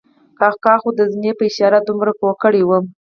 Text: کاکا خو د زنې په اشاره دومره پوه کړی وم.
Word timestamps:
کاکا 0.39 0.73
خو 0.81 0.89
د 0.99 1.01
زنې 1.11 1.31
په 1.37 1.43
اشاره 1.49 1.79
دومره 1.87 2.11
پوه 2.19 2.33
کړی 2.43 2.61
وم. 2.65 2.85